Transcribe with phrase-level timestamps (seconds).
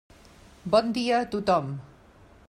[0.75, 1.69] Bon dia a tothom.